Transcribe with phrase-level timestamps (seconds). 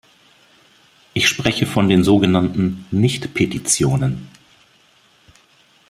[1.13, 4.29] Ich spreche von den so genannten "Nicht-Petitionen".